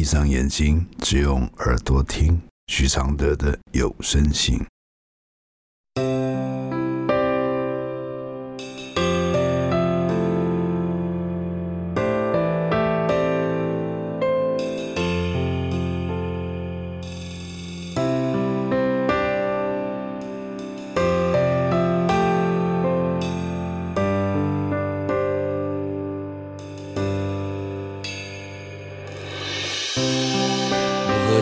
[0.00, 4.58] 闭上眼睛，只用耳朵听徐常德的有声信。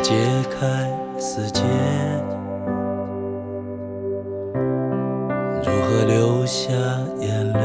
[0.08, 0.14] 解
[0.44, 0.88] 开
[1.20, 1.60] 死结，
[5.62, 6.72] 如何流下
[7.20, 7.60] 眼泪？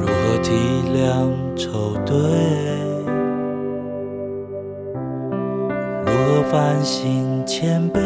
[0.00, 0.54] 如何体
[0.94, 1.28] 谅
[1.58, 2.16] 愁对？
[6.06, 8.00] 如何反省谦卑？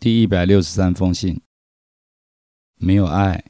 [0.00, 1.40] 第一百六十三封信，
[2.78, 3.44] 没有爱。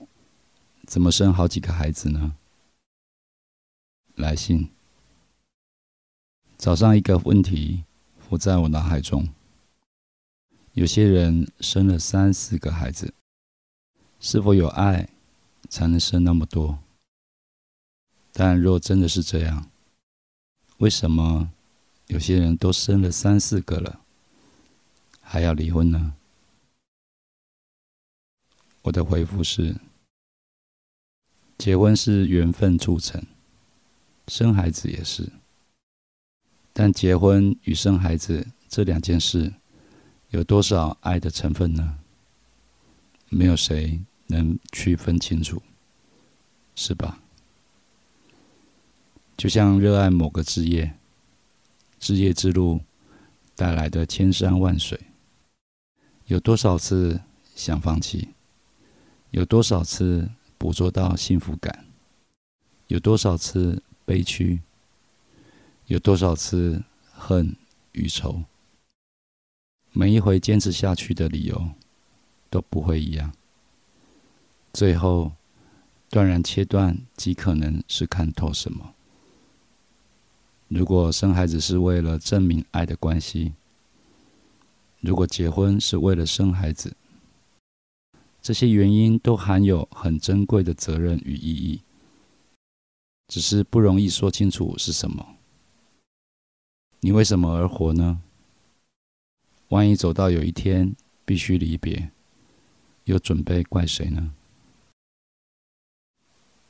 [0.92, 2.36] 怎么生好几个孩子呢？
[4.14, 4.68] 来信。
[6.58, 7.84] 早上一个问题
[8.18, 9.26] 浮在我脑海中：
[10.74, 13.14] 有些人生了三四个孩子，
[14.20, 15.08] 是否有爱
[15.70, 16.78] 才能生那么多？
[18.30, 19.70] 但若真的是这样，
[20.76, 21.50] 为什么
[22.08, 24.02] 有些人都生了三四个了，
[25.22, 26.14] 还要离婚呢？
[28.82, 29.80] 我的回复是。
[31.62, 33.24] 结婚是缘分促成，
[34.26, 35.30] 生孩子也是。
[36.72, 39.54] 但结婚与生孩子这两件事，
[40.30, 42.00] 有多少爱的成分呢？
[43.28, 45.62] 没有谁能区分清楚，
[46.74, 47.20] 是吧？
[49.36, 50.92] 就像热爱某个职业，
[52.00, 52.80] 职业之路
[53.54, 55.00] 带来的千山万水，
[56.26, 57.20] 有多少次
[57.54, 58.30] 想放弃？
[59.30, 60.28] 有多少次？
[60.62, 61.86] 捕捉到幸福感，
[62.86, 64.60] 有多少次悲屈，
[65.86, 67.56] 有多少次恨
[67.90, 68.44] 与愁，
[69.90, 71.70] 每一回坚持下去的理由
[72.48, 73.32] 都不会一样。
[74.72, 75.32] 最后
[76.08, 78.94] 断然切断，极可能是看透什么。
[80.68, 83.54] 如果生孩子是为了证明爱的关系，
[85.00, 86.96] 如果结婚是为了生孩子。
[88.42, 91.80] 这些原因都含有很珍贵的责任与意义，
[93.28, 95.36] 只是不容易说清楚是什么。
[96.98, 98.20] 你为什么而活呢？
[99.68, 102.10] 万一走到有一天必须离别，
[103.04, 104.34] 又准备怪谁呢？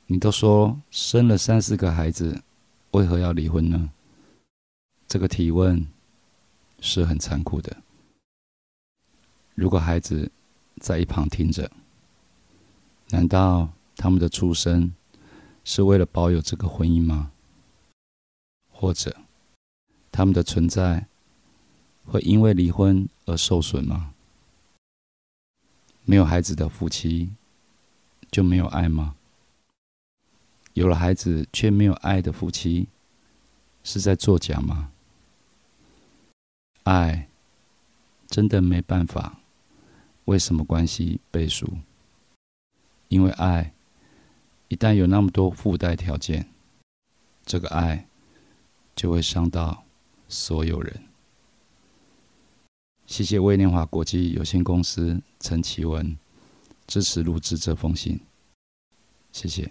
[0.06, 2.43] 你都说生了三四个孩子，
[2.91, 3.91] 为何要离婚呢？
[5.09, 5.87] 这个提问
[6.81, 7.83] 是很残酷的。
[9.54, 10.31] 如果孩子，
[10.82, 11.70] 在一旁听着，
[13.10, 14.93] 难道他们的出生
[15.62, 17.31] 是为了保有这个婚姻吗？
[18.72, 19.16] 或者
[20.10, 21.06] 他们的存在
[22.04, 24.12] 会因为离婚而受损吗？
[26.04, 27.31] 没有孩子的夫妻
[28.32, 29.15] 就没有爱吗？
[30.72, 32.88] 有了孩子却没有爱的夫妻
[33.84, 34.91] 是在作假吗？
[36.82, 37.28] 爱
[38.26, 39.38] 真的没办法。
[40.27, 41.69] 为什么关系背书？
[43.09, 43.75] 因为爱
[44.69, 46.49] 一旦有那么多附带条件，
[47.44, 48.09] 这个爱
[48.94, 49.84] 就会伤到
[50.28, 51.03] 所有人。
[53.06, 56.16] 谢谢威廉华国际有限公司陈奇文
[56.87, 58.21] 支持录制这封信，
[59.33, 59.71] 谢谢。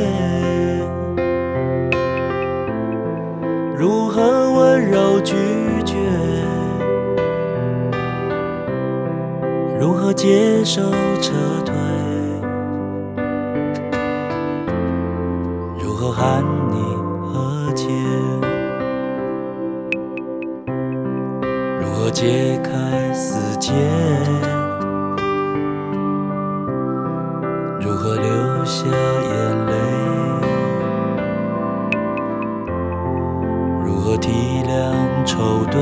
[10.63, 10.79] 接受
[11.19, 11.33] 撤
[11.65, 11.73] 退？
[15.79, 16.75] 如何喊你
[17.33, 17.87] 和解？
[21.79, 23.73] 如何解开死结？
[27.79, 29.73] 如何流下眼泪？
[33.83, 35.81] 如何体谅愁对？